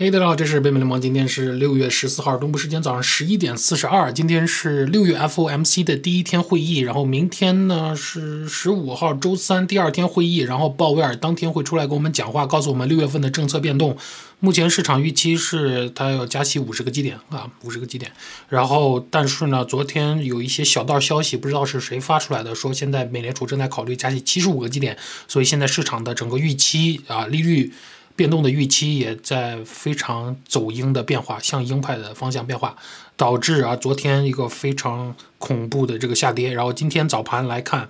[0.00, 1.00] 嘿，大家好，这是北美联盟。
[1.00, 4.12] 今天是六月十四号，东部时间早上十一点四十二。
[4.12, 13.96] 今天是六月 FOMC 的第一天会议，然后明天呢是十五号周三第二天会议，然后鲍威尔当天会出来给我们讲话，告诉我们六月份的政策变动。
[14.38, 18.12] 目前市场预期是他要加息五十个基点啊，五十个基点。
[18.48, 27.72] 然后，但是呢，昨天有一些小道消息，不知道是谁发出来的，说现在美联储正在考虑加息七十五个基点，所以现在市场的整个预期啊，利率。
[28.18, 32.74] 变动的预期也在非常走鹰的变化，向鹰派的方向变化，
[33.16, 36.52] 导致啊昨天一个非常恐怖的这个下跌。
[36.52, 37.88] 然后今天早盘来看，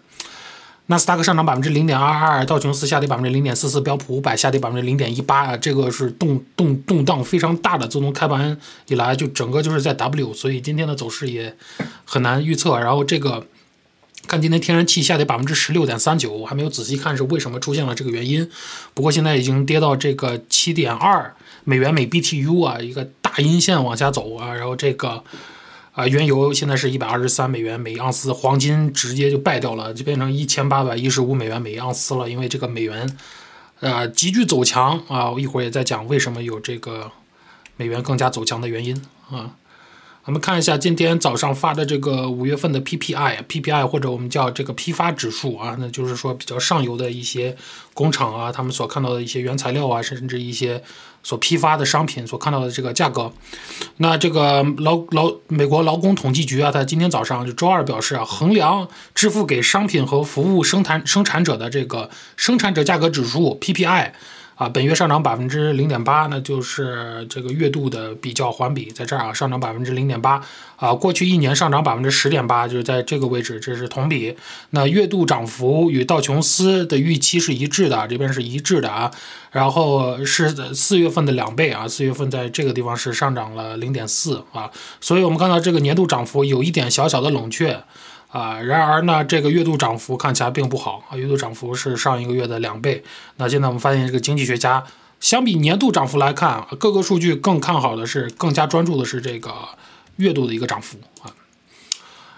[0.89, 7.89] 纳斯达克上涨百分之零点二二，道琼斯下跌百分之零点四四，标普五百下跌百分之零点一八啊，这个是动动动荡非常大的。
[7.89, 8.55] 自从开盘
[8.89, 11.57] 以来，就整个就是在 W，所以今天的走势也
[12.05, 12.79] 很难预测。
[12.79, 13.47] 然后这个。
[14.27, 18.51] 看今天天然气下跌百分之十六点三九，我还没有仔细看是为什么出现了这个原因。
[18.93, 24.53] 不过现在已经跌到这个七点二美元每 BTU 啊，一个大阴线往下走啊。
[24.53, 25.23] 然后这个
[25.93, 32.29] 啊，原油现在是一百二十三美元每盎司，黄金直接就败掉了，就变成一千八百一十五美元每盎司了。
[32.29, 33.17] 因为这个美元
[33.81, 37.11] 呃急剧走强啊，我一会儿也在讲为什么有这个
[37.77, 39.01] 美元更加走强的原因
[39.31, 39.55] 啊。
[40.29, 47.57] 我们看一下今天早上发的这个五月份的 PPI，PPI 或者我们叫这个批发指数啊，那就是说比较上游的一些
[47.95, 50.83] 工厂啊，他们所看到的一些原材料啊，甚至一些
[51.23, 53.33] 所批发的商品所看到的这个价格。
[53.97, 64.13] 那这个劳劳美国劳工统计局啊，它今天早上就周二表示啊，衡量支付给商品和服务生产生产者的这个生产者价格指数 PPI。
[64.59, 70.43] 啊，本月上涨百分之零点八，那就是这个月度的比较环比，在这儿啊上涨百分之零点八
[70.75, 74.35] 啊，过去一年上涨百分之十点八，就是在这个位置，这是同比。
[74.71, 79.09] 那月度涨幅与道琼斯的预期是一致的，这边是一致的啊，
[79.53, 84.69] 然后是四月份的两倍啊，四月份在这个地方是上涨了零点四啊，
[85.01, 87.81] 所以我们看到这个年度涨幅有一点小小的冷却。
[88.31, 93.03] 啊，然而呢，这个月度涨幅看起来并不好啊，月度涨幅是上一个月的两倍。
[93.37, 94.85] 那现在我们发现，这个经济学家
[95.19, 99.51] 相比年度涨幅来看，各个数据更看好的是，更加专注的是这个
[100.17, 101.33] 月度的一个涨幅啊。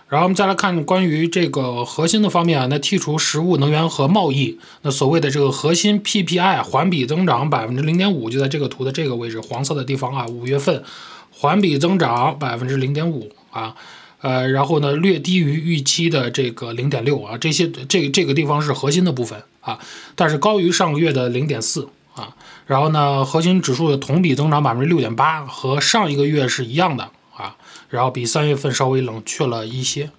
[0.09, 10.84] 然后我们再来看关于这个核心的方面啊，那剔除食物、能源和贸易，那所谓的这个核心 PPI 环比增长百分之零点五，就在这个图的这个位置，黄色的地方啊，五月份
[11.33, 13.75] 环比增长百分之零点五啊。
[14.21, 19.79] 呃，然后呢，略低于预期的这个零点六啊，这些这这个地方是核心的部分啊，
[20.15, 22.37] 但是高于上个月的零点四啊。
[22.67, 27.57] 然后呢，核心指数的同比增长百分之六点八，和上一个月是一样的啊，
[27.89, 30.11] 然后比三月份稍微冷却了一些。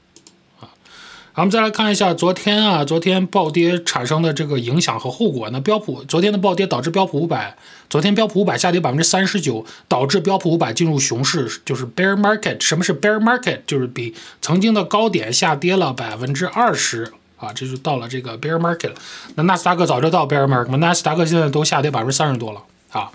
[1.33, 5.49] 我们再来看一下昨天啊，昨天暴跌产生的这个影响和后果。
[5.51, 7.55] 那标普昨天的暴跌导致标普五百，
[7.89, 12.61] 昨天标普五百下跌百分之三十九，导致标普五百进入熊市，就是 bear market。
[12.61, 13.61] 什么是 bear market？
[13.65, 18.91] 就是比曾经的高点下跌了百分之二十啊，这就到了这个 bear market。
[19.35, 23.09] 那纳斯达克早就到 bear market，纳斯达克现在都下跌百分之三十多了啊，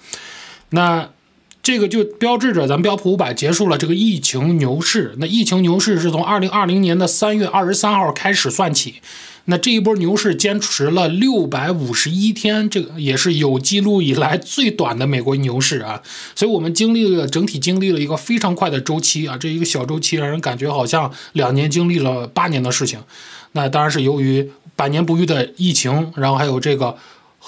[0.71, 1.09] 那。
[1.67, 5.17] 这个就标志着咱们标普五百结束了这个疫情牛市。
[5.19, 9.01] 那疫情牛市是从二零二零年的三月二十三号开始算起。
[9.47, 16.01] 那这一波牛市坚持了六百五十一天，这个也是有记录以来最短的美国牛市啊。
[16.37, 23.01] 所以我们经历了整体经历了一个非常快的周期啊，这一个小周期让人感觉好像两年经历了八年的事情。
[23.55, 26.97] 那当然是由于百年不遇的疫情，然后还有这个。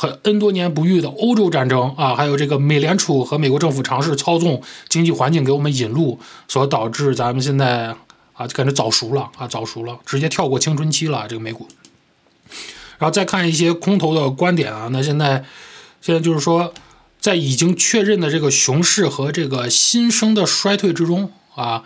[0.00, 7.96] 和 N 多年不遇的欧洲战争啊，还有这个美联储和美国政府尝试操纵经济环境给我们引路，所导致咱们现在
[8.32, 11.66] 啊就感觉早熟了啊早熟了，直接跳过青春期了这个美股。
[12.98, 15.44] 然后再看一些空头的观点啊，那现在
[16.00, 16.72] 现在就是说，
[17.18, 21.82] 在已经确认的这个熊市和这个新生的衰退之中啊。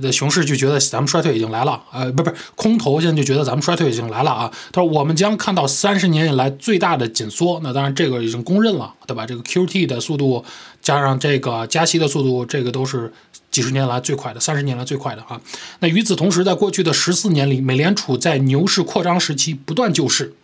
[0.00, 4.50] 的熊市就觉得咱们衰退已经来了，呃，不不是空头现在就觉得咱们衰退已经来了啊。
[4.72, 9.26] 他说我们将看到三十年以来最大的紧缩，那当然这个已经公认了，对吧？
[9.26, 10.44] 这个 QT 的速度
[10.80, 13.12] 加上这个加息的速度，这个都是
[13.50, 15.40] 几十年来最快的，三十年来最快的啊。
[15.80, 20.34] 那与此同时，在过去的十四年里，美联储在牛市扩张时期不断救市，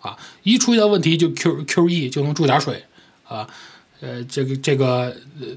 [0.00, 2.84] 啊，一出现问题就 Q QE 就能注点水，
[3.26, 3.48] 啊。
[4.00, 5.12] 呃，这个这个，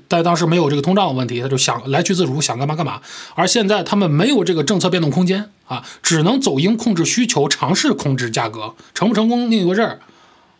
[0.07, 2.99] 但当时没有这个通胀的问题，他就想来去自如，想干嘛干嘛。
[3.35, 9.99] 而现在他们没有这个政策变动空间啊，只能走鹰控制需求，尝试控制价格，成不成功另一回事儿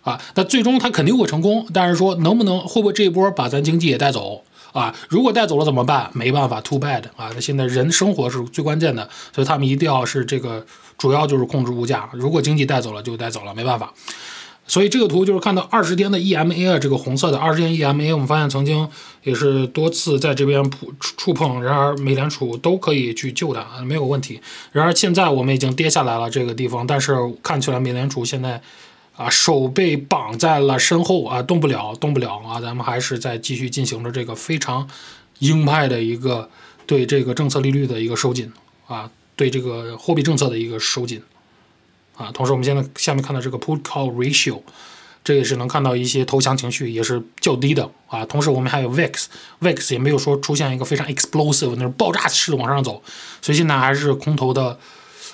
[0.04, 0.22] 啊。
[0.36, 4.44] 那最终他肯定会成功，但是说能不能会不会这一波把咱经济也带走
[4.74, 4.94] 啊？
[5.10, 6.12] 如果带走了怎么办？
[6.14, 7.32] 没办法，too bad 啊。
[7.34, 10.64] 那现在人生活是最关键的，所以他们一定要是这个
[11.00, 12.08] 主要就是控制物价。
[12.14, 13.92] 如果经济带走了就带走了，没办法。
[14.72, 18.88] 所以这个图就是看到二十天的 EMA 啊，这个红色的二十天 EMA，我们发现曾经
[19.22, 24.40] 也是多次在这边触触碰，然而美联储都可以去救它，没有问题。
[24.72, 27.14] 然而现在我们已经跌下来了这个地方，但是
[27.44, 28.62] 看起来美联储现在
[29.18, 34.90] 啊手被绑在了身后啊，动不了，动不了啊，咱们还是在继续进行着这个非常
[35.40, 36.50] 鹰派的一个
[36.86, 38.50] 对这个政策利率的一个收紧
[38.88, 41.22] 啊，对这个货币政策的一个收紧。
[42.16, 44.62] 啊，同时我们现在下面看到这个 put call ratio，
[45.24, 48.26] 这也是能看到一些投降情绪也是较低的啊。
[48.26, 53.02] 同时我们还有 VIX，VIX 也没有说出现一个非常 explosive 那种爆炸式的往上走，
[53.42, 54.78] 所以现在还是空头的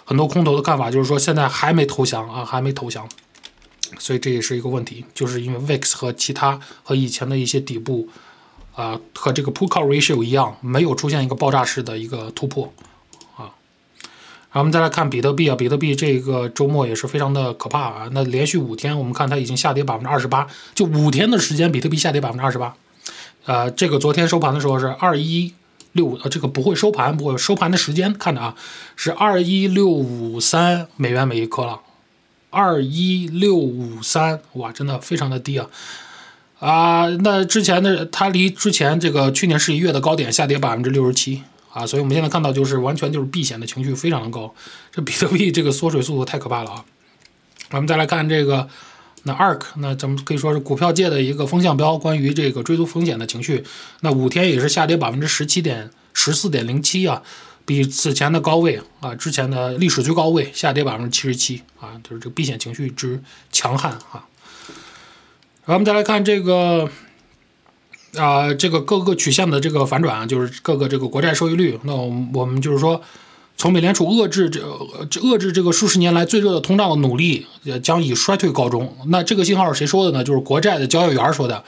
[0.06, 3.08] 很多空头的看法就是说现在还没投降啊，还没投降，
[3.98, 8.08] 所以这也是一个问题，就是因为 VIX 和其他和以前的一些底部
[8.74, 12.72] 啊和这个 put call ratio 一样，没有出现一个爆炸式的一个突破。
[14.58, 18.10] 然后我们再来看比特币啊，比特币这个周末也是非常的可怕啊。
[18.12, 22.74] 那连续五天，我们看它已经下跌百分之二十八，就五天的时间，比特币下跌百分之二十八。
[23.46, 25.54] 呃，这个昨天收盘的时候是二一
[25.92, 28.56] 六五，呃，这个不会收盘，不会收盘的时间看着啊，
[28.96, 31.82] 是二一六五三美元每一颗了，
[32.50, 35.68] 二一六五三，哇，真的非常的低啊
[36.58, 37.08] 啊！
[37.20, 41.44] 那之前的它离之前这个去年十一月的高点下跌百分之六十七。
[41.78, 44.52] 啊，所以我们现在看到就是完全就是避险的情绪非常的高，
[44.92, 46.84] 这比特币这个缩水速度太可怕了啊！
[47.70, 48.68] 我们再来看这个
[49.24, 53.64] 那 ARK，那咱们可以说是股票界的一个风向标，关于这个追逐风险的情绪，
[54.00, 57.22] 那五天也是下跌百分之十七点十四点零七啊，
[57.64, 63.22] 比此前的高位啊，之前的历史最高位下跌百分之七十七啊，就是这个避险情绪之
[63.52, 64.26] 强悍啊！
[65.66, 66.90] 然后我们再来看这个。
[68.18, 71.80] 啊，这个各个曲线的这个反转啊，就是各个这个国债收益率。
[71.84, 73.02] 那我们我们就是说，
[73.56, 74.60] 从美联储遏制这
[75.22, 77.46] 遏制这个数十年来最热的通胀的努力，
[77.82, 78.96] 将以衰退告终。
[79.08, 80.24] 那这个信号是谁说的呢？
[80.24, 81.64] 就是国债的交易员说的。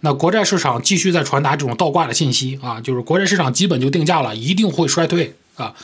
[0.00, 5.74] 那国债市场继续在传达这种倒挂的信息啊，就是国债市场基本就定价了，一定会衰退啊。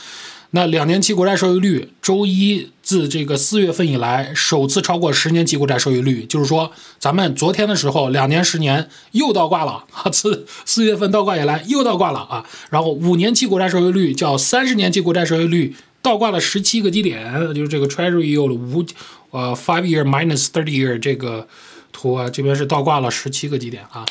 [0.53, 18.85] 那两年期国债收益率周一自这个四月份以来首次超过十年期国债收益率，就是说咱们昨天的时候两年十年又倒挂了啊，自 四月份倒挂以来又倒挂了啊，然后五年期国债收益率叫三十年期国债收益率倒挂了十七个基点，就是这个 Treasury yield 五
[19.29, 21.47] 呃 five year minus thirty year 这个
[21.93, 24.05] 图啊，这边是倒挂了十七个基点啊。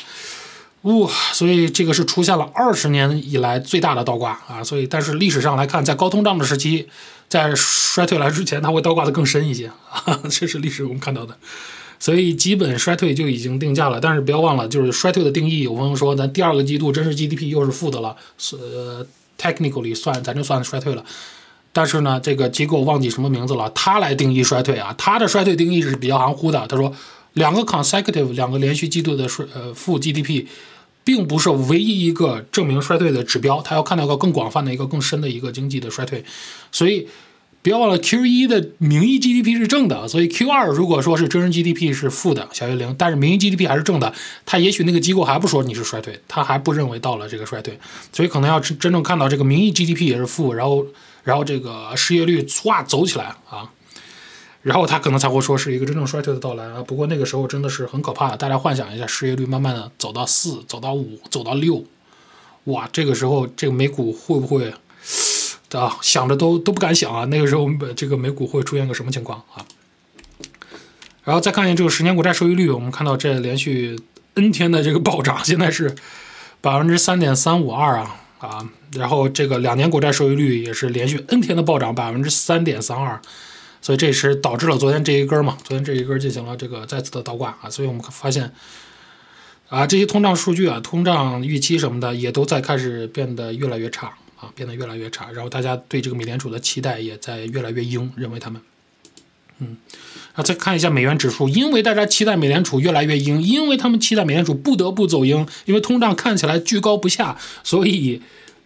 [0.83, 4.63] 哇，所以这个是出现了二十年以来最大的倒挂啊！
[4.63, 6.87] 所以，但是历史上来看，在高通胀的时期，
[7.29, 11.37] 在衰退来之前，它会倒挂的更深一些啊，这是历史我们看到的。
[11.99, 13.99] 所以，基本衰退就已经定价了。
[14.01, 15.61] 但是不要忘了，就是衰退的定义。
[15.61, 18.57] 有朋友说，咱第二个季度真实 GDP 又是负的了，是
[19.37, 21.05] technically 算咱就算衰退了。
[21.71, 26.65] 但是呢，这个机构忘记什么名字了，他来定义衰退啊，他的衰退定义是比较含糊的。
[26.67, 26.91] 他说，
[27.33, 30.45] 两个 consecutive 两个连续季度的衰呃负 GDP。
[31.03, 36.23] 并不是唯一一个证明衰退的指标，它要看到一个更广泛的一个更深的一个经济的衰退，
[36.71, 37.07] 所以
[37.63, 44.13] 别忘了 Q 一的名义 GDP 是正的，所以 Q 二如果说是真实 GDP 是负的，小于零，但是名义 GDP 还是正的，
[44.45, 47.79] 它也许那个机构还不说你是衰退，它还不认为到了这个衰退，
[48.13, 50.85] 所以可能要真正看到这个名义 GDP 也是负，然后
[51.23, 53.67] 然后这个失业率唰走起来啊。
[54.63, 56.83] 然后他可能才会说是一个真正衰退的到来啊！
[56.85, 61.83] 不过那个时候真的是很可怕的，大家幻想一下，失业率慢慢的走到四，走到五，走到六，
[62.65, 62.87] 哇！
[62.93, 64.71] 这个时候这个美股会不会
[65.71, 65.97] 啊？
[66.03, 67.25] 想着都都不敢想啊！
[67.25, 69.65] 那个时候这个美股会出现个什么情况啊？
[71.23, 73.97] 然后再看一下这个十年国债收益率，我们看到这连续
[74.35, 75.95] N 天的这个暴涨，现在是
[76.61, 78.69] 百分之三点三五二啊啊！
[78.93, 83.19] 然后这个两年国债收益率也是连续 N 天的暴涨，百分之三点三二。
[83.81, 85.57] 所以这是导致了昨天这一根嘛？
[85.63, 87.69] 昨天这一根进行了这个再次的倒挂啊！
[87.69, 88.53] 所以我们发现，
[89.69, 95.31] 啊，这些通胀数据啊、通胀预期什么的也都在开始变得越来越差啊，变得越来越差。
[95.31, 98.61] 然后大家对这个美联储的期待也在越来越鹰，认为他们，
[99.57, 99.77] 嗯，
[100.33, 108.21] 啊，再看一下美元指数，因为大家期待美联储越来越鹰，因为他们期待美联储不得不走鹰，因为通胀看起来居高不下，所以。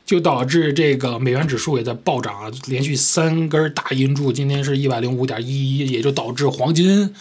[0.05, 7.11] 就导致这个美元指数也在暴涨啊，连续三根大阴柱，今天是一百零五点一一，也就导致黄金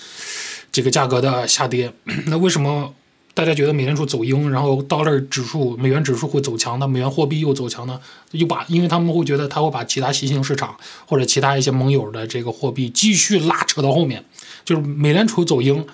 [0.71, 1.93] 这个价格的下跌。
[2.29, 2.95] 那为什么
[3.33, 6.87] 大家觉得美联储走鹰，然后到那指数美元指数会走强呢？
[6.87, 7.99] 美元货币又走强呢？
[8.33, 10.77] 又把因为他们会觉得他会把其他新兴市场
[11.07, 14.23] 或者其他一些盟友的这个货币继续拉扯到后面，
[14.65, 15.87] 就是美联储走鹰。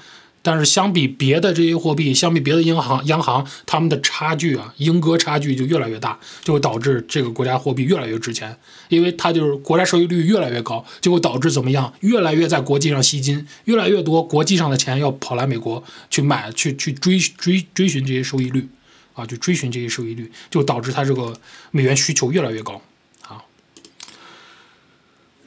[0.42, 8.56] 但是相比别的这些货币，相比别的银行央行，他们的差距啊，鹰鸽差距就越来越大，就会导致这个国家货币越来越值钱，
[8.88, 18.66] 因为它就是国债收益率越来越高，就会导致怎么样，越来越在国际上吸金，越来越多国际上的钱要跑来美国去买，去去追追追寻这些收益率，
[19.12, 21.34] 啊，去追寻这些收益率，就导致它这个
[21.70, 22.80] 美元需求越来越高
[23.28, 23.44] 啊。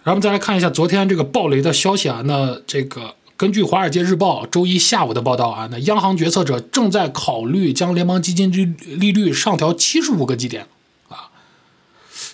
[0.04, 10.68] 然后我们再来看一下昨天这个暴雷的消息啊，那这个根据《华尔街日报》周一下午的报道啊，那央行决策者正在考虑将联邦基金利利率上调七十五个基点
[11.10, 11.30] 啊，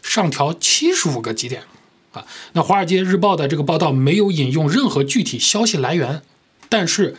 [0.04, 1.64] 上调七十五个基点
[2.12, 2.26] 啊。
[2.54, 6.22] 那《华尔街日报》的这个报道没有引用任何具体消息来源，
[6.68, 7.16] 但是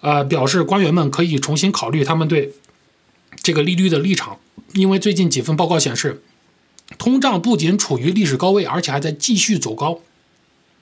[0.00, 2.52] 呃表示官员们可以重新考虑他们对
[3.42, 4.38] 这个利率的立场，
[4.74, 6.22] 因为最近几份报告显示。
[6.98, 10.00] 通胀不仅处于历史高位，而且还在继续走高。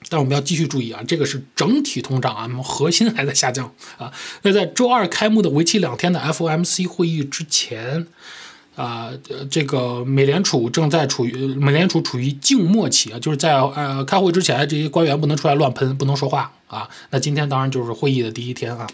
[0.09, 4.13] 但我们要继续注意啊，这个是整体通胀啊，我 们核心还在下降啊。
[4.43, 8.07] 那在周二开幕的为期两天的 FOMC 会议之前，
[8.77, 9.11] 啊，
[9.51, 16.89] 这个美联储正在处于美联储处于静默期啊，就是在呃开会之前，这些官员不能出来乱喷，不能说话啊。
[17.11, 18.87] 那今天当然就是会议的第一天啊。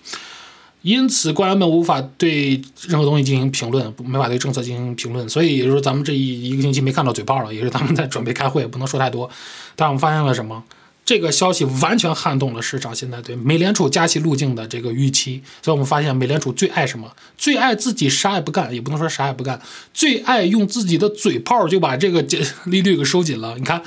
[0.83, 5.29] 因此，官员们无法对任何东西进行评论，没法对政策进行评论。
[5.29, 9.29] 所以，也就是，咱们这一一个星期没看到嘴炮了，也是他们在准备开会，不能说太多。
[9.75, 10.63] 但我们发现了什么？
[11.09, 15.43] 这个消息完全撼动了市场现在对美联储加息路径的这个预期。
[15.63, 17.11] 所以我们发现，美联储最爱什么？
[17.39, 19.59] 最爱自己啥也不干，也不能说啥也不干，
[19.95, 22.21] 最爱用自己的嘴炮就把这个
[22.67, 23.57] 利率给收紧了。
[23.57, 23.83] 你看，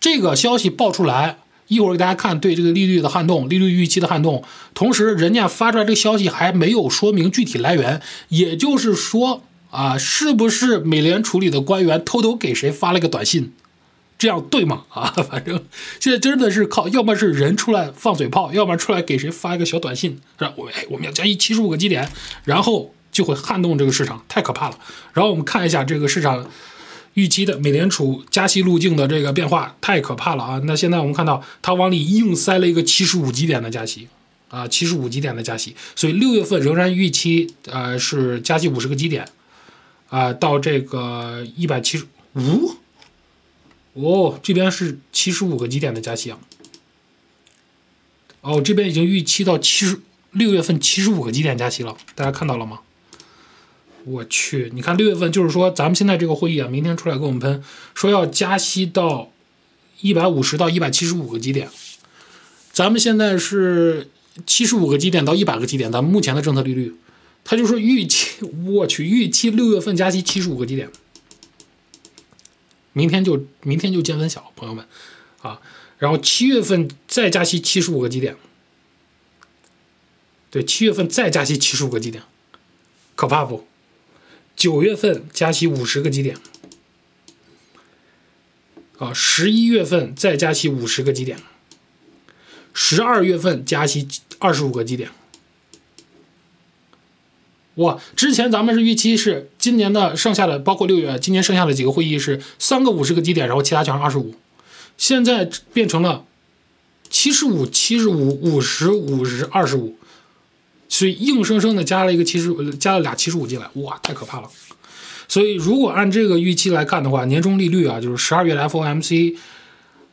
[0.00, 1.38] 这个消息爆出来。
[1.68, 4.42] 一会儿给大家看对这个利率的撼动，利率预期的撼动。
[4.74, 8.00] 同时，人家发出来这个消息还没有说明具体来源，
[8.30, 13.52] 也就是说啊，是不是美联储里的官员偷偷给谁发了个短信？
[14.18, 14.84] 这样对吗？
[14.90, 15.64] 啊，反正
[16.00, 20.52] 现在真的是靠，要么是人出来放嘴炮，要么出来给谁发一个小短信，是吧？
[20.56, 22.10] 我哎，我们要加息七十五个基点，
[22.44, 24.78] 然后就会撼动这个市场，太可怕了。
[25.14, 26.50] 然后我们看一下这个市场。
[27.14, 30.60] 预期的美联储加息路径的这个变化太可怕了啊！
[30.66, 34.06] 那现在我们看到它往里硬塞了一个七十五基点的加息
[34.50, 39.28] 啊，七十五基点的加息，所以六月份仍然预期呃是加息五十个基点
[40.10, 42.06] 啊，到这个一百七十
[42.36, 42.76] 五
[44.00, 46.38] 哦，这边是七十五个基点的加息啊，
[48.42, 50.00] 哦，这边已经预期到七十
[50.30, 52.80] 六月份七十五个基点加息了，大家看到了吗？
[54.04, 57.62] 我去，你看六月份就是说，咱们现在这个会议啊，明天出来给我们喷，
[57.92, 59.32] 说要加息到
[60.00, 61.68] 一百五十到一百七十五个基点。
[62.72, 64.08] 咱们现在是
[64.46, 66.94] 七十五个基点到一百个基点，咱们目前的政策利率，
[67.42, 70.88] 他就说预期，我去，预期六月份加息七十五个基点，
[72.98, 74.84] 明天就明天就见分晓，朋友们
[75.40, 75.60] 啊，
[75.98, 78.36] 然后七月份再加息七十五个基点，
[80.50, 82.24] 对，七月份再加息七十五个基点，
[83.14, 83.68] 可怕不？
[84.56, 86.36] 九月份加息五十个基点，
[88.98, 91.38] 啊，十一月份再加息五十个基点，
[92.74, 94.08] 十二月份加息
[94.40, 95.08] 二十五个基点。
[97.78, 104.34] 哇，之前咱们是预期是今年的剩下的，包括六月，今年剩下的几个会议是三个五十个基点，然后其他全是二十五，
[104.96, 106.24] 现在变成了
[107.08, 109.96] 七十五、七十五、五十五十、二十五。
[110.90, 114.48] 所以硬生生的加了一个七十，加了俩七十五进来，哇，太可怕了。
[115.28, 119.36] 所以如果按这个预期来看的话，年终利率啊，就是十二月的 FOMC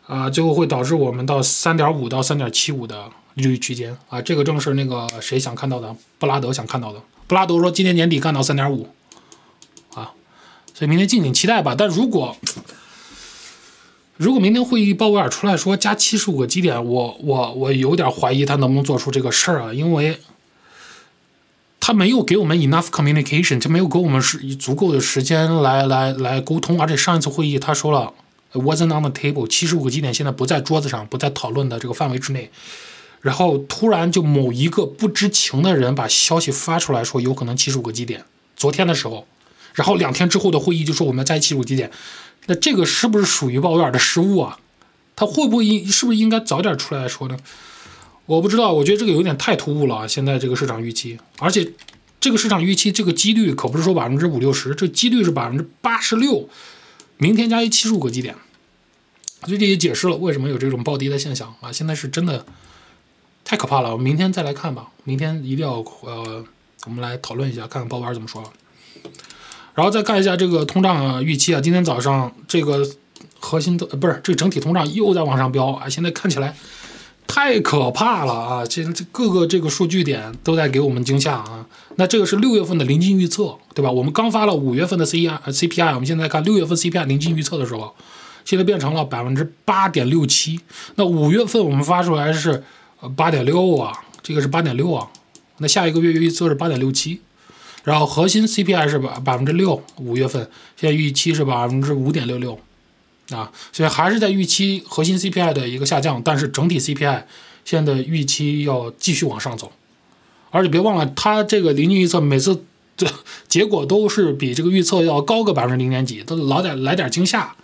[0.05, 3.05] 啊，最后会导致我们到三点五到三点七五的
[3.36, 7.01] 利率区间啊，这个正是那个谁想看到的，布拉德想看到的。
[7.27, 8.89] 布拉德说今年年底干到三点五
[9.94, 10.13] 啊，
[10.74, 11.75] 所以明天敬请期待吧。
[11.77, 12.38] 但如果
[14.17, 20.20] 如果明天会议鲍威尔出来说加七十五个基点，我我我有点怀疑他能不能做出这个事儿啊，因为。
[21.88, 26.82] 他没有给我们 enough communication，就没有给我们是足够的时间来来来沟通。
[26.82, 28.12] 而且上一次会议他说了
[28.53, 32.50] ，wasn't on the table，七十五个基点现在不在桌子上，不在讨论的这个范围之内。
[33.25, 38.24] 然后突然就某一个不知情的人把消息发出来说有可能七十五个基点。
[38.55, 39.25] 昨天的时候，
[39.74, 41.89] 然后两天之后的会议就说我们要在七十五基点。
[42.46, 44.60] 那这个是不是属于鲍威尔的失误啊？
[45.15, 47.36] 他会不会应是不是应该早点出来说呢？
[48.27, 50.08] 我不知道，我觉得这个有点太突兀了啊！
[50.08, 51.72] 现在这个市场预期，而且
[52.20, 56.48] 这个市场预期这个几率可不是说百分之五六十，这几率是百分之八十六，
[57.17, 58.36] 明天加一七十五个基点，
[59.46, 61.72] 所以这也解释了为什么有这种暴跌的现象啊！
[61.72, 62.46] 现在是真的
[63.46, 66.44] 太可怕了，我们明天再来看吧，明天一定要呃，
[66.86, 68.44] 我们来讨论一下，看看鲍威尔怎么说。
[69.75, 72.86] 然后再看一下这个通胀预期啊，今天早上这个
[73.40, 76.54] 核心的不是这个整体通胀又在往上飙啊，现在看起来。
[77.28, 78.66] 太可怕了啊！
[78.68, 81.66] 这这各个这个数据点都在给我们惊吓啊。
[81.96, 83.90] 那这个是六月份的临近预测，对吧？
[83.90, 87.96] 我们刚发了五月份的 C I C P I，我们现在看六月份 C P I 临近预测的时候，
[88.46, 90.60] 现在变成了百分之八点六七。
[90.98, 92.64] 那五月份我们发出来是
[93.16, 95.10] 八点六啊，这个是八点六啊。
[95.58, 97.22] 那下一个月预测是八点六七，
[97.84, 102.60] 然后核心 C P I 是百百分之六，五月份现在预期是百分之五点六六。
[103.32, 107.24] 啊，所以还是在预期核心 CPI 的一个下降，但是整体 CPI
[107.64, 109.72] 现在预期要继续往上走，
[110.52, 112.64] 而且别忘了，它这个临近预测每次
[112.96, 113.08] 这
[113.48, 117.56] 结果都是比这个预测要高个百分之零点几，都老得来点惊吓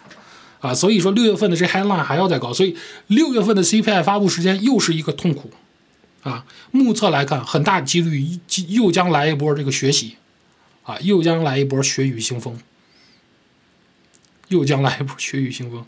[0.61, 2.77] 啊，所以说六月份的这 headline 还要再高，所以
[3.07, 5.51] 六月份的 CPI 发布时间又是一个痛苦
[6.23, 8.25] 啊，目测来看，很大几率
[8.69, 10.15] 又将来一波这个学习
[10.83, 12.57] 啊，又将来一波血雨腥风。
[14.49, 15.85] 又将来一波血雨腥风，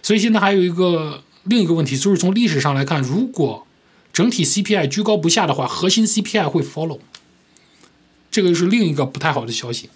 [0.00, 3.66] 所以现在还有一个另一个问题，就是从历史上来看，如果
[4.14, 7.00] 整体 CPI 居高不下的话，核心 CPI 会 follow，
[8.30, 9.90] 这个是另一个不太好的消息。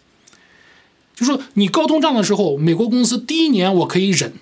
[1.14, 4.32] 就说你高通胀的时候，美国公司第一年我可以忍，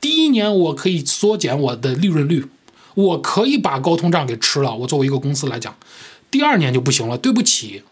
[0.00, 2.46] 第一年我可以缩减我的利润率，
[2.94, 4.74] 我可以把高通胀给吃了。
[4.76, 5.76] 我作为一个公司来讲，
[6.30, 7.18] 第二年就不行了。
[7.18, 7.82] 对不起，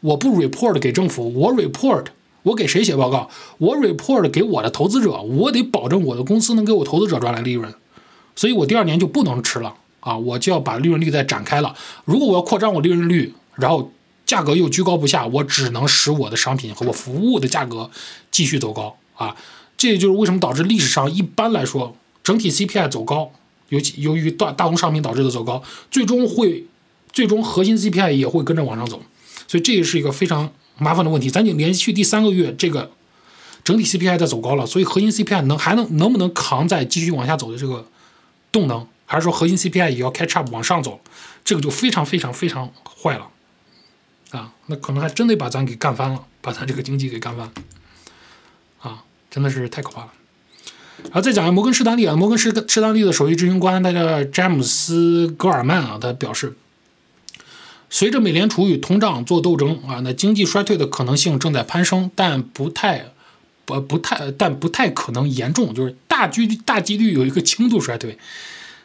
[0.00, 2.06] 我不 report 给政府，我 report。
[2.42, 3.28] 我给谁写报告？
[3.58, 7.70] 我 report 给我的投资者，我得保证我的公司能给我投资者赚来利润，
[8.34, 10.16] 所以我第二年就不能吃了啊！
[10.16, 11.74] 我就要把利润率再展开了。
[12.06, 13.92] 如果我要扩张我利润率，然后
[14.30, 17.90] 价格又居高不下，我只能使我的商品和我服务的价格
[18.30, 19.34] 继续走高啊！
[19.76, 23.32] 这也就是为什么导致历史上一般来说整体 CPI 走高，
[23.70, 25.60] 尤其由于大大宗商品导致的走高，
[25.90, 26.64] 最终会
[27.12, 29.02] 最终核心 CPI 也会跟着往上走，
[29.48, 30.52] 所以这也是一个非常。
[30.78, 32.92] 麻烦的问题，咱就连续第三个月，这个
[33.64, 37.86] 整体 CPI 在走高了，所以核心 CPI 能还能能不能扛在继续往下走的这个
[38.50, 41.00] 动能，还是说核心 CPI 也要 catch up 往上走，
[41.44, 42.72] 这个就非常非常非常
[43.02, 43.28] 坏了
[44.30, 44.52] 啊！
[44.66, 47.50] 那可能还真得把咱给干翻了，把咱这个经济给干翻
[48.80, 49.04] 啊！
[49.30, 50.12] 真的是太可怕了。
[51.04, 56.54] 然后再讲一下摩根士丹利啊，摩根士士丹利的首席执行官，他叫詹姆斯·戈尔曼啊，他表示。
[57.92, 63.06] 随着美联储与通胀做斗争啊，那经济衰退的可能性正在攀升，但不太
[63.64, 68.16] 不不太但不太可能严重，就是大几率大几率有一个轻度衰退。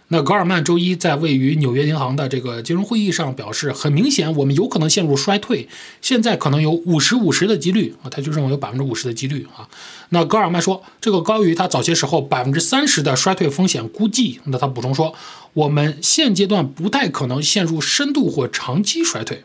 [0.10, 5.68] 那格尔曼周一在位于纽约银行的这个金融会议上表示，很明显我们有可能陷入衰退，
[6.00, 9.68] 现在可能有五十五十的几率啊，他就认为有百分之五十的几率啊。
[10.10, 14.40] 那格尔曼说，这个高于他早些时候百分之三十的衰退风险估计。
[14.44, 15.16] 那他补充说，
[15.54, 19.44] 我们现阶段不太可能陷入深度或长期衰退。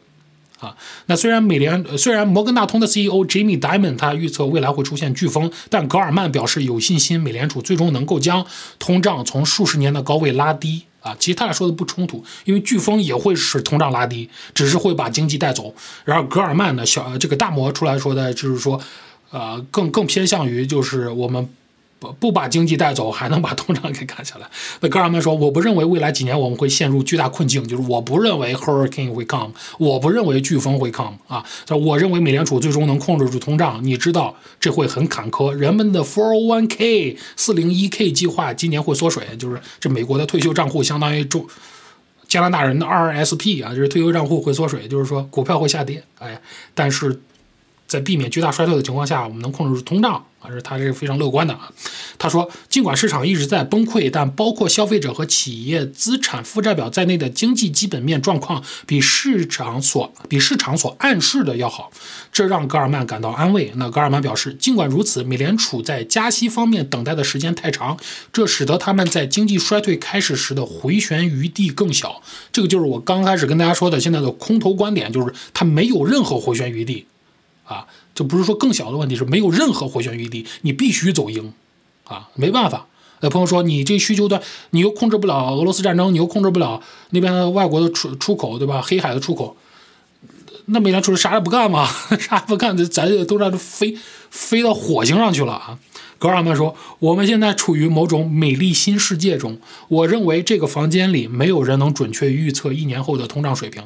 [0.60, 8.46] 啊，那虽然美联虽然摩根大通的 CEO Jamie Dimon 他预测未来会出现飓风，但格尔曼表示有信心美联储最终能够将
[8.78, 10.82] 通胀从数十年的高位拉低。
[11.00, 15.74] 啊，其实他俩说的不冲突，因为飓风也会使通胀拉低，只是会把经济带走。
[16.04, 18.78] 然后格尔曼呢，小这个大摩出来说的就是说，
[19.30, 21.48] 呃，更更偏向于就是我们。
[22.00, 24.48] 不不把经济带走，还能把通胀给干下来。
[24.80, 31.44] 那哥尔曼说：“我不认为未来几年我们会陷入巨大困境，就是我不认为 hurricane 会 come，我不认为飓风会 come 啊。
[31.68, 33.84] 我认为美联储最终能控制住通胀。
[33.84, 35.52] 你知道这会很坎坷。
[35.52, 41.46] 人们的 401k、四零一 k 计划今年会缩水，就是这美国的退休账户相当于中
[42.26, 46.02] 加拿大人的 RSP 啊，就是退休账户会缩水，就是说股票会下跌。
[46.18, 46.40] 哎，
[46.74, 47.20] 但是。”
[47.90, 51.72] 在避免巨大衰退的情况下，我们能控制住通胀啊，是他是非常乐观的啊。
[52.16, 61.90] 他说，尽管市场一直在崩溃，但包括消费者和企业资产负债表在内的经济基本面状况比市场所比市场所暗示的要好，
[62.30, 63.72] 这让戈尔曼感到安慰。
[63.74, 67.98] 那戈尔曼表示，尽管如此，美联储在加息方面等待的时间太长，
[68.32, 72.22] 这使得他们在经济衰退开始时的回旋余地更小。
[72.52, 77.06] 这个就是我刚开始跟大家说的现在的空头观点，就是它没有任何回旋余地。
[77.70, 81.52] 啊，就不是说更小的问题，是没有任何回旋余地，你必须走赢，
[82.04, 82.86] 啊，没办法。
[83.20, 88.82] 有朋友说你这需求端，你又控制不了俄罗斯战争，你又控制不了那边的外国的出出口，对吧？
[88.82, 89.56] 黑海的出口，
[90.64, 91.86] 那美联储啥也不干嘛，
[92.18, 93.96] 啥也不干，咱都让飞
[94.30, 95.78] 飞到火星上去了啊。
[96.18, 103.84] 格尔曼说，我们现在处于某种美丽新世界中，我认为这个房间里没有人能准确预测一年后的通胀水平。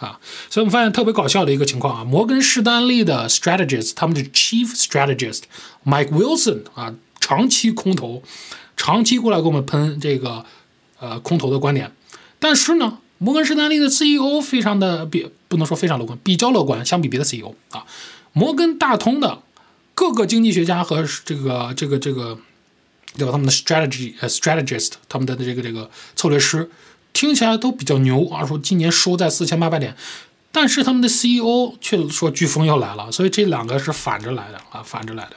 [0.00, 5.42] 啊，所以我们发现特别搞笑的一个情况啊，摩根士丹利的 strategist，他们的 chief strategist
[5.84, 8.22] Mike Wilson 啊，长期空头，
[8.76, 10.44] 长期过来给我们喷这个
[10.98, 11.92] 呃空头的观点，
[12.38, 17.84] 但是呢，摩根士丹利的 CEO 非常的比不能说非常乐观，比较乐观，相比别的 CEO 啊，
[18.32, 19.42] 摩根大通的
[19.94, 22.38] 各个经济学家和这个这个这个
[23.18, 23.32] 对吧？
[23.32, 26.70] 他们的 strategy 呃 strategist，他们的这个这个策略师，
[27.12, 29.94] 听起来都比较牛啊，说今年收在四千八百点，
[30.52, 35.36] 但是他们的 CEO 却说飓风要来了，所以这两个是反着来的啊，反着来的。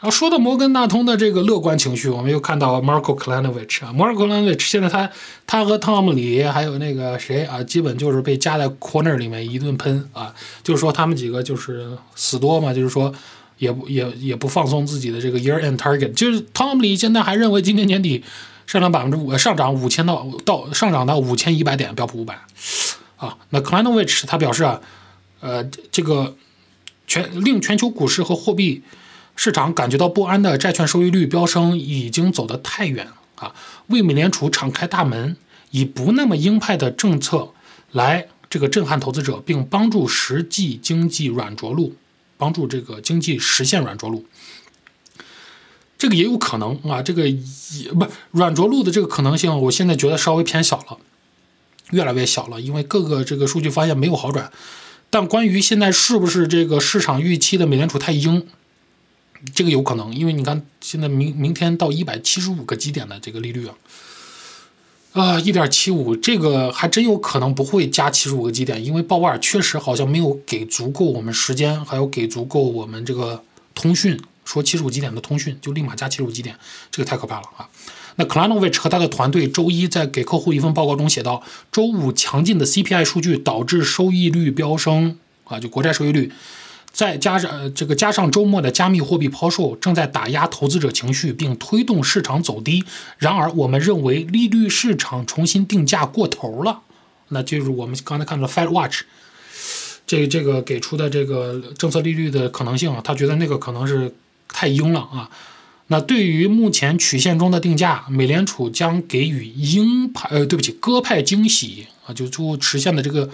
[0.00, 5.08] 然后说到摩根大通的这个乐观情绪，我们又看到 Marco Klanovich 啊，Marco Klanovich 现在他
[5.46, 13.14] 他和汤姆里还有那个谁啊，基本就是被夹在 corner 里面一顿喷啊，就是说他们几个就是死多嘛，就是说
[13.58, 18.24] 也不也也不放松自己的这个 year end target，就是汤姆里现在还认为今年年底
[18.72, 22.40] 上涨百分之五，上涨五千到到上涨到五千一百点标普五百
[23.16, 24.80] 啊，那 Klanovich 他表示啊，
[25.40, 26.34] 呃，这个
[27.06, 28.82] 全令全球股市和货币。
[29.36, 33.54] 市场感觉到不安的债券收益率飙升已经走得太远啊！
[33.88, 35.36] 为美联储敞开大门，
[35.70, 37.50] 以不那么鹰派的政策
[37.90, 41.94] 来这个震撼投资者，并帮助实际经济软着陆，
[42.38, 44.24] 帮助这个经济实现软着陆。
[46.02, 50.98] 这个也有可能啊，这个也不软着陆的这个可能性，我现在觉得稍微偏小了，
[51.92, 54.50] 越来越小了，因为各个这个数据发现没有好转。
[55.10, 58.44] 但关于现在是不是这个市场预期的美联储太鹰？
[59.54, 63.74] 这个有可能，因为你看现在明明天到一百七十五个基点的这个利率啊，
[65.12, 76.56] 啊，一点七五，这个还真有可能不会加七十五个基点，因为鲍威尔确实好像没有给足够我们时间，还有给足够我们这个通讯，说七十五基点的通讯就立马加七十五基点，
[76.90, 77.68] 这个太可怕了啊！
[78.16, 86.30] 那 Klanovich 和他的团队周一在给客户一份报告中写道，周五强劲的 CPI 数据导致收益率飙升啊，就国债收益率。
[86.92, 92.84] 再加上呃这个加上周末的加密货币抛售，正在打压投资者情绪，并推动市场走低。
[93.16, 96.80] 然而，我们认为利率市场重新定价过头了。
[97.28, 99.04] 那就是我们刚才看到 Fed Watch
[100.06, 104.14] 这这个给出的这个政策利率的可能性啊，他觉得那个可能是
[104.48, 105.30] 太鹰了啊。
[105.88, 113.30] 那对于目前曲线中的定价，美联储将给予鹰派呃，对不起，鸽派惊喜啊，就就实现的这个。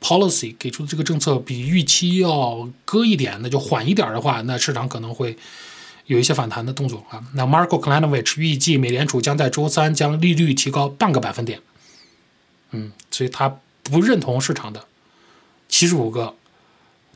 [0.00, 5.34] policy 给出的这个政策比预期要搁一点，那就缓一点的话，那市场可能会
[6.04, 7.24] 有一些反弹的动作啊。
[7.32, 11.58] 那 Marco Klanovich 预计美联储将在周三将利率提高半个百分点，
[12.72, 14.84] 嗯，所以他不认同市场的
[15.70, 16.34] 七十五个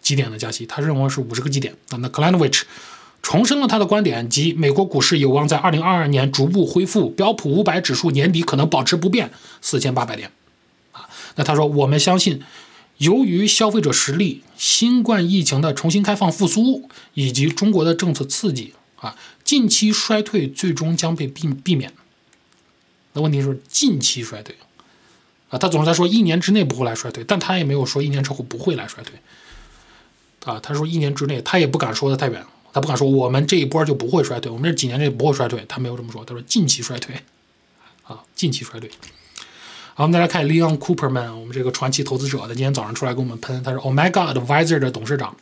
[0.01, 1.99] 基点的加息，他认为是五十个基点啊。
[1.99, 2.63] 那 Klanovich
[3.23, 10.31] 重申了他的观点，即美国股市有望在二零二二年逐步恢复，标普五百指数年底可能保持不变四千八百点
[10.93, 11.09] 啊。
[11.37, 12.43] 那他说，我们相信。
[12.99, 21.93] 由于消费者实力、新冠疫情的重新开放复苏，以及中国的政策刺激啊，近期衰退最终将被避避免。
[23.13, 24.57] 那问题是近期衰退
[25.49, 29.15] 啊，他总是在说一年之内不会来衰退，但他也没有说一年之后不会来衰退
[30.45, 30.59] 啊。
[30.59, 36.25] 他说一年之内，他也不敢说的太远，他不敢说我们这一波就不会衰退，我们这几年内不会衰退，他没有这么说。
[36.25, 37.15] 他说近期衰退
[38.05, 38.91] 啊，近期衰退。
[39.95, 45.37] 好，我们再来看 Leon Cooperman，我们这个传奇投资者，他今天早上出来给我们喷，他是 Omega Advisor 的董事长。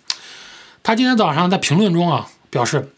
[0.82, 2.90] 他今天早上在评论中啊表示，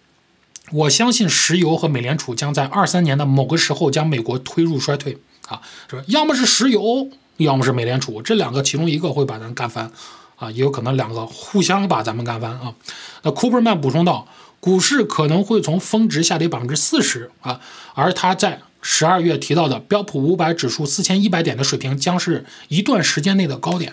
[0.71, 9.91] 我相信石油和美联储将在二三年的某个时候将美国推入衰退啊，说要么是石油，要么是美联储，这两个其中一个会把咱干翻
[10.39, 12.75] 啊，也有可能两个互相把咱们干翻啊。
[13.23, 14.27] 那 Cooperman 补充道，
[14.61, 17.61] 股市可能会从峰值下跌百分之四十啊，
[17.95, 18.63] 而他在。
[18.81, 23.93] 十二月提到的标普五百指数四千一百点的水平将是一段时间内的高点，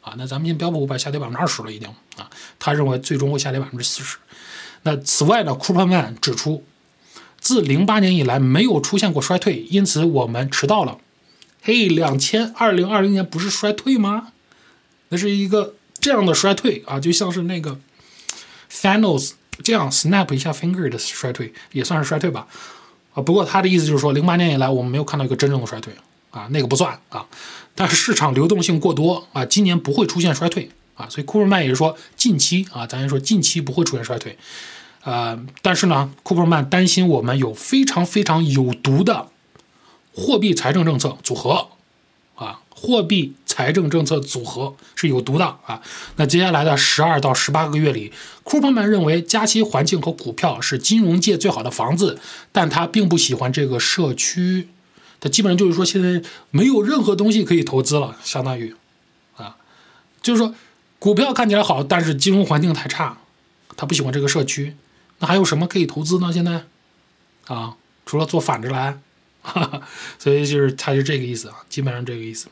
[0.00, 4.16] 啊，那咱们现在标普五百下跌百分之二十了已经啊，他认为最终会下跌百分之四十。
[4.84, 6.64] 那此外呢，库珀曼指出，
[7.38, 10.96] 自零八年以来没有出现过衰退，因此我们迟到了。
[11.60, 14.28] 嘿，两千二零二零年不是衰退吗？
[15.10, 17.78] 那是一个这样的衰退啊，就像是那个
[18.70, 19.30] Thanos
[19.62, 22.48] 这样 snap 一下 finger 的衰退，也算是衰退吧。
[23.14, 25.94] 啊，不过他的意思就是说，零八年以来我们没有看到一个真正的衰退
[26.30, 27.24] 啊，那个不算啊。
[27.76, 31.08] 但是市场流动性过多啊，今年不会出现衰退啊。
[31.08, 34.36] 所以库珀曼也是说，近期啊，咱也说近期不会出现衰退。
[35.04, 39.28] 呃，但是呢，库珀曼担心我们有非常非常有毒的
[40.12, 41.68] 货币财政政策组合
[42.34, 43.34] 啊，货币。
[43.44, 45.82] 财政政策组合是有毒的啊！
[46.16, 48.10] 那接下来的十二到十八个月里，
[48.44, 52.18] 库珀曼认为加息环境和股票是金融界最好的房子，
[52.50, 54.68] 但他并不喜欢这个社区。
[55.20, 58.74] 他基本上就是说，现在没有任何东西可以投资了，相当于
[59.36, 59.56] 啊，
[60.22, 60.54] 就是说
[60.98, 63.18] 股票看起来好，但是金融环境太差，
[63.76, 64.74] 他不喜欢这个社区。
[65.18, 66.32] 那还有什么可以投资呢？
[66.32, 66.64] 现在
[67.48, 68.98] 啊，除了做反着来，
[69.42, 69.82] 哈哈，
[70.18, 72.48] 所以就是他是这个意思啊，基本上这个意思。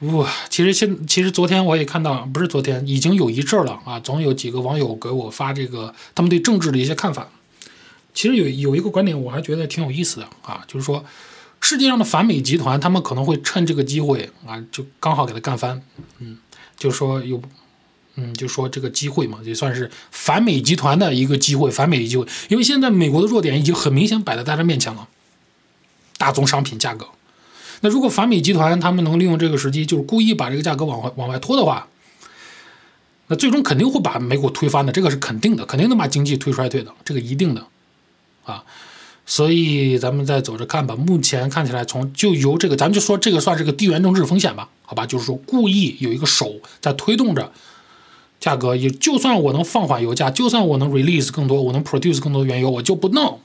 [0.00, 7.28] 哇，其实现其实昨天我也看到，不是昨天，已经有一阵了啊，总有几个网友给我发这个他们对政治的一些看法。
[8.12, 11.04] 其实有有一个观点我还觉得挺有意思的啊，就是说
[11.60, 15.82] 世界上的反美集团他们可能会趁这个机会啊，就刚好给他干翻，
[16.18, 16.38] 嗯，
[16.76, 17.40] 就说有。
[18.16, 22.26] 嗯，就说这个机会嘛，也算是反美集团的一个机会，反美的机会。
[22.48, 25.08] 因为现在美国的弱点已经很明显摆在大家面前了，
[26.20, 27.06] 大宗商品价格。
[27.80, 31.88] 那如果反美集团他们能利用这个时机，就是故意把这个价格往外往外拖的话，
[33.28, 37.64] 那最终肯定会把美股推翻的，这个是肯定的，肯定能把经济推衰退的，这个一定的
[38.44, 38.62] 啊。
[39.24, 40.94] 所以咱们再走着看吧。
[40.94, 47.50] 目前看起来，从就由这个，咱们就说这个算是个地缘政治风险吧，好吧，就是说故意有一个手在推动着。
[48.40, 53.38] 价格也就算我能放缓油价，就算我能 release 更多，我能 produce 更多原油，我就不弄。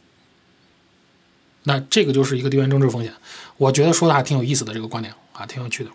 [1.65, 3.13] 那这个就是一个地缘政治风险。
[3.57, 5.91] 我觉得说的还挺有意思的这个观点啊，挺有趣的。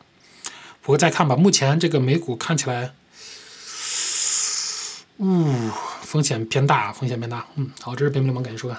[0.83, 2.95] 不过再看吧，目前这个美股看起来，
[5.19, 5.53] 呜，
[6.03, 7.47] 风险偏大，风险偏大。
[7.57, 8.79] 嗯，好，这是北美联盟，感谢收看。